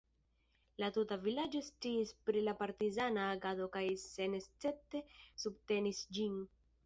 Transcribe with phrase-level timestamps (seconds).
[0.83, 5.05] La tuta vilaĝo sciis pri la partizana agado kaj senescepte
[5.45, 6.43] subtenis ĝin.